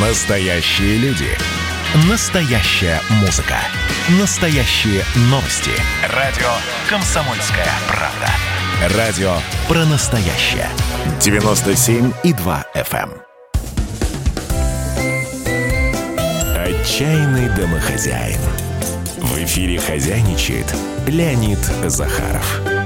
Настоящие 0.00 0.96
люди. 0.98 1.26
Настоящая 2.08 3.00
музыка. 3.20 3.56
Настоящие 4.20 5.02
новости. 5.22 5.72
Радио 6.14 6.46
«Комсомольская 6.88 7.66
правда». 7.88 8.96
Радио 8.96 9.32
про 9.66 9.84
настоящее. 9.86 10.68
97,2 11.18 12.64
FM. 12.76 13.10
эм. 13.10 13.22
Отчаянный 16.56 17.48
домохозяин. 17.56 18.38
В 19.16 19.36
эфире 19.42 19.80
хозяйничает 19.80 20.72
Леонид 21.08 21.58
Захаров. 21.86 22.77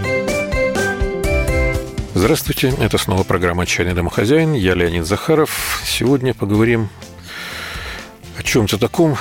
Здравствуйте, 2.22 2.72
это 2.78 2.98
снова 2.98 3.24
программа 3.24 3.64
«Отчаянный 3.64 3.94
домохозяин». 3.94 4.52
Я 4.52 4.74
Леонид 4.74 5.04
Захаров. 5.04 5.82
Сегодня 5.84 6.34
поговорим 6.34 6.88
о 8.38 8.44
чем-то 8.44 8.78
таком, 8.78 9.16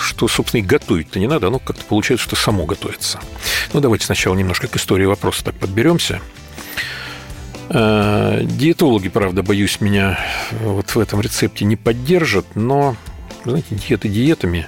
что, 0.00 0.26
собственно, 0.26 0.60
и 0.60 0.64
готовить-то 0.64 1.20
не 1.20 1.28
надо, 1.28 1.46
оно 1.46 1.60
как-то 1.60 1.84
получается, 1.84 2.26
что 2.26 2.34
само 2.34 2.66
готовится. 2.66 3.20
Ну, 3.72 3.78
давайте 3.78 4.04
сначала 4.04 4.34
немножко 4.34 4.66
к 4.66 4.74
истории 4.74 5.04
вопроса 5.04 5.44
так 5.44 5.54
подберемся. 5.54 6.20
Э, 7.68 8.40
диетологи, 8.42 9.10
правда, 9.10 9.44
боюсь, 9.44 9.80
меня 9.80 10.18
вот 10.64 10.92
в 10.96 10.98
этом 10.98 11.20
рецепте 11.20 11.64
не 11.66 11.76
поддержат, 11.76 12.46
но, 12.56 12.96
знаете, 13.44 13.76
диеты 13.76 14.08
диетами, 14.08 14.66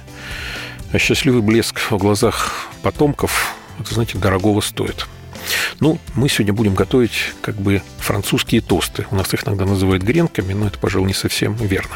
а 0.93 0.99
счастливый 0.99 1.41
блеск 1.41 1.81
в 1.91 1.97
глазах 1.97 2.69
потомков, 2.81 3.53
это, 3.77 3.93
знаете, 3.93 4.17
дорогого 4.17 4.61
стоит– 4.61 5.05
ну, 5.81 5.97
мы 6.13 6.29
сегодня 6.29 6.53
будем 6.53 6.75
готовить 6.75 7.33
как 7.41 7.55
бы 7.55 7.81
французские 7.97 8.61
тосты. 8.61 9.07
У 9.09 9.15
нас 9.15 9.33
их 9.33 9.43
иногда 9.45 9.65
называют 9.65 10.03
гренками, 10.03 10.53
но 10.53 10.67
это, 10.67 10.77
пожалуй, 10.77 11.07
не 11.07 11.13
совсем 11.13 11.55
верно. 11.55 11.95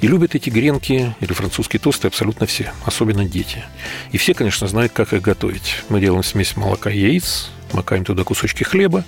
И 0.00 0.06
любят 0.06 0.34
эти 0.34 0.48
гренки 0.48 1.14
или 1.20 1.32
французские 1.34 1.78
тосты 1.78 2.08
абсолютно 2.08 2.46
все, 2.46 2.72
особенно 2.86 3.26
дети. 3.26 3.62
И 4.12 4.18
все, 4.18 4.32
конечно, 4.32 4.66
знают, 4.66 4.92
как 4.92 5.12
их 5.12 5.20
готовить. 5.20 5.76
Мы 5.90 6.00
делаем 6.00 6.24
смесь 6.24 6.56
молока 6.56 6.90
и 6.90 6.98
яиц, 6.98 7.50
макаем 7.74 8.06
туда 8.06 8.24
кусочки 8.24 8.64
хлеба, 8.64 9.04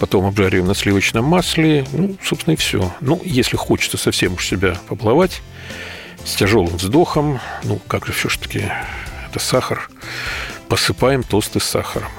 потом 0.00 0.24
обжариваем 0.24 0.66
на 0.66 0.74
сливочном 0.74 1.26
масле, 1.26 1.86
ну, 1.92 2.16
собственно, 2.24 2.54
и 2.54 2.56
все. 2.56 2.94
Ну, 3.02 3.20
если 3.24 3.58
хочется 3.58 3.98
совсем 3.98 4.34
уж 4.34 4.48
себя 4.48 4.78
поплавать, 4.88 5.42
с 6.24 6.34
тяжелым 6.34 6.78
вздохом, 6.78 7.40
ну, 7.64 7.78
как 7.88 8.06
же 8.06 8.12
все-таки 8.14 8.64
это 9.28 9.38
сахар, 9.38 9.90
посыпаем 10.68 11.22
тосты 11.22 11.60
с 11.60 11.64
сахаром. 11.64 12.10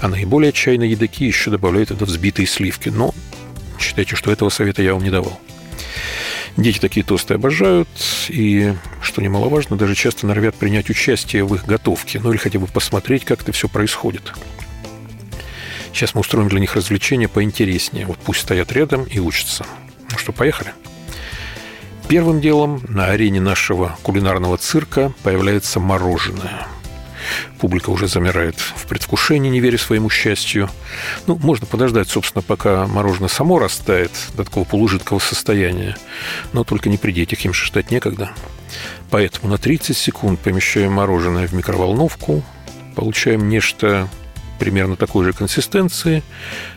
А 0.00 0.08
наиболее 0.08 0.50
отчаянные 0.50 0.90
едоки 0.90 1.24
еще 1.24 1.50
добавляют 1.50 1.88
туда 1.88 2.04
взбитые 2.04 2.46
сливки. 2.46 2.88
Но 2.88 3.14
считайте, 3.78 4.16
что 4.16 4.30
этого 4.30 4.48
совета 4.48 4.82
я 4.82 4.94
вам 4.94 5.02
не 5.02 5.10
давал. 5.10 5.40
Дети 6.56 6.78
такие 6.80 7.04
тосты 7.04 7.34
обожают, 7.34 7.88
и, 8.28 8.74
что 9.00 9.22
немаловажно, 9.22 9.76
даже 9.76 9.94
часто 9.94 10.26
норовят 10.26 10.56
принять 10.56 10.90
участие 10.90 11.44
в 11.44 11.54
их 11.54 11.66
готовке, 11.66 12.18
ну 12.18 12.32
или 12.32 12.38
хотя 12.38 12.58
бы 12.58 12.66
посмотреть, 12.66 13.24
как 13.24 13.42
это 13.42 13.52
все 13.52 13.68
происходит. 13.68 14.32
Сейчас 15.92 16.14
мы 16.14 16.20
устроим 16.20 16.48
для 16.48 16.58
них 16.58 16.74
развлечения 16.74 17.28
поинтереснее. 17.28 18.06
Вот 18.06 18.18
пусть 18.18 18.40
стоят 18.40 18.72
рядом 18.72 19.04
и 19.04 19.20
учатся. 19.20 19.66
Ну 20.10 20.18
что, 20.18 20.32
поехали? 20.32 20.72
Первым 22.08 22.40
делом 22.40 22.82
на 22.88 23.06
арене 23.06 23.40
нашего 23.40 23.96
кулинарного 24.02 24.58
цирка 24.58 25.12
появляется 25.22 25.78
мороженое– 25.78 26.66
Публика 27.58 27.90
уже 27.90 28.06
замирает 28.06 28.56
в 28.58 28.86
предвкушении, 28.86 29.50
не 29.50 29.60
веря 29.60 29.78
своему 29.78 30.10
счастью. 30.10 30.70
Ну, 31.26 31.36
можно 31.36 31.66
подождать, 31.66 32.08
собственно, 32.08 32.42
пока 32.42 32.86
мороженое 32.86 33.28
само 33.28 33.58
растает 33.58 34.12
до 34.34 34.44
такого 34.44 34.64
полужидкого 34.64 35.18
состояния. 35.18 35.96
Но 36.52 36.64
только 36.64 36.88
не 36.88 36.98
при 36.98 37.12
детях, 37.12 37.44
им 37.44 37.52
же 37.52 37.66
ждать 37.66 37.90
некогда. 37.90 38.30
Поэтому 39.10 39.50
на 39.50 39.58
30 39.58 39.96
секунд 39.96 40.40
помещаем 40.40 40.92
мороженое 40.92 41.46
в 41.46 41.52
микроволновку, 41.52 42.42
получаем 42.94 43.48
нечто 43.48 44.08
примерно 44.58 44.96
такой 44.96 45.24
же 45.24 45.32
консистенции, 45.32 46.22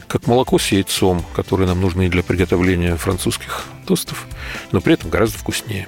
как 0.08 0.28
молоко 0.28 0.59
с 0.59 0.68
яйцом, 0.72 1.25
которые 1.36 1.68
нам 1.68 1.81
нужны 1.81 2.09
для 2.09 2.24
приготовления 2.24 2.96
французских 2.96 3.66
тостов, 3.86 4.28
но 4.72 4.81
при 4.81 4.94
этом 4.94 5.09
гораздо 5.09 5.38
вкуснее. 5.38 5.88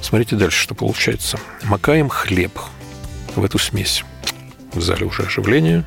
Смотрите 0.00 0.36
дальше, 0.36 0.62
что 0.62 0.74
получается. 0.74 1.38
Макаем 1.64 2.08
хлеб– 2.08 2.58
в 3.40 3.44
эту 3.44 3.58
смесь. 3.58 4.04
В 4.72 4.80
зале 4.80 5.06
уже 5.06 5.24
оживление, 5.24 5.84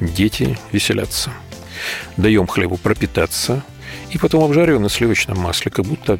дети 0.00 0.58
веселятся. 0.70 1.32
Даем 2.16 2.46
хлебу 2.46 2.76
пропитаться 2.76 3.62
и 4.10 4.18
потом 4.18 4.44
обжариваем 4.44 4.82
на 4.82 4.88
сливочном 4.88 5.38
масле, 5.38 5.70
как 5.70 5.86
будто 5.86 6.18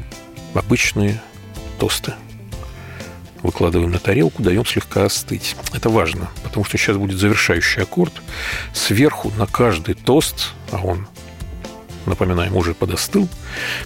обычные 0.54 1.20
тосты. 1.78 2.14
Выкладываем 3.42 3.90
на 3.90 3.98
тарелку, 3.98 4.42
даем 4.42 4.64
слегка 4.64 5.04
остыть. 5.04 5.56
Это 5.74 5.90
важно, 5.90 6.30
потому 6.44 6.64
что 6.64 6.78
сейчас 6.78 6.96
будет 6.96 7.18
завершающий 7.18 7.82
аккорд. 7.82 8.12
Сверху 8.72 9.32
на 9.36 9.46
каждый 9.46 9.94
тост, 9.94 10.52
а 10.70 10.78
он, 10.78 11.08
напоминаем, 12.06 12.56
уже 12.56 12.72
подостыл, 12.72 13.28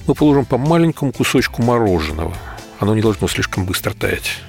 мы 0.07 0.15
положим 0.15 0.45
по 0.45 0.59
маленькому 0.59 1.13
кусочку 1.13 1.63
мороженого. 1.63 2.37
Оно 2.79 2.95
не 2.95 3.01
должно 3.01 3.29
слишком 3.29 3.65
быстро 3.65 3.95
таять. 3.95 4.43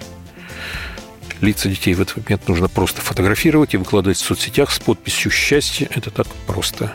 Лица 1.42 1.70
детей 1.70 1.94
в 1.94 2.02
этот 2.02 2.18
момент 2.18 2.48
нужно 2.48 2.68
просто 2.68 3.02
фотографировать 3.02 3.74
и 3.74 3.78
выкладывать 3.78 4.18
в 4.18 4.26
соцсетях 4.26 4.72
с 4.72 4.80
подписью 4.80 5.32
«Счастье». 5.32 5.90
Это 5.94 6.10
так 6.10 6.28
просто. 6.48 6.94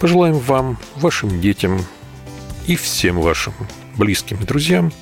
Пожелаем 0.00 0.38
вам, 0.38 0.78
вашим 0.96 1.40
детям 1.40 1.84
и 2.66 2.76
всем 2.76 3.20
вашим 3.20 3.54
близким 3.96 4.38
и 4.38 4.44
друзьям 4.44 4.92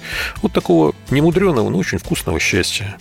вот 0.42 0.52
такого 0.52 0.94
немудреного, 1.10 1.70
но 1.70 1.78
очень 1.78 1.98
вкусного 1.98 2.38
счастья. 2.38 2.96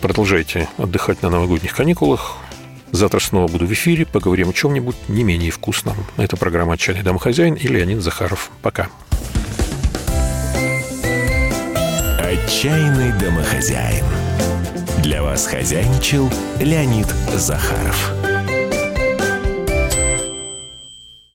Продолжайте 0.00 0.68
отдыхать 0.76 1.22
на 1.22 1.30
новогодних 1.30 1.74
каникулах. 1.74 2.36
Завтра 2.92 3.20
снова 3.20 3.48
буду 3.48 3.66
в 3.66 3.72
эфире, 3.72 4.06
поговорим 4.06 4.50
о 4.50 4.52
чем-нибудь 4.52 4.96
не 5.08 5.24
менее 5.24 5.50
вкусном. 5.50 5.96
Это 6.16 6.36
программа 6.36 6.74
«Отчаянный 6.74 7.02
домохозяин» 7.02 7.54
и 7.54 7.66
Леонид 7.66 8.00
Захаров. 8.00 8.50
Пока. 8.62 8.88
Отчаянный 12.18 13.12
домохозяин. 13.18 14.04
Для 15.08 15.22
вас 15.22 15.46
хозяйничал 15.46 16.30
Леонид 16.60 17.06
Захаров. 17.34 18.27